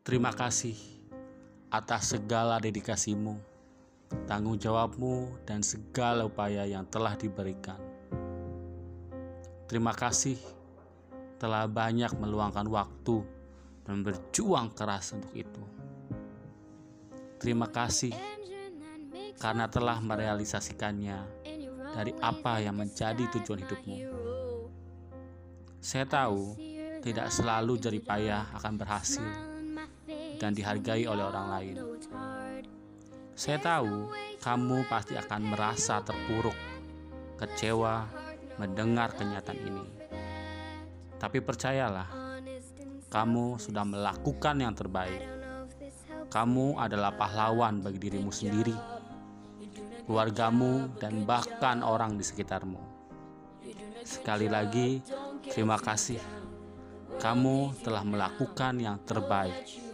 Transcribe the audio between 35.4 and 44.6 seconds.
merasa terpuruk, kecewa mendengar kenyataan ini. Tapi percayalah, kamu sudah melakukan